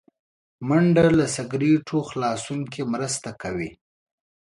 [0.67, 3.71] منډه له سګرټو خلاصون کې مرسته کوي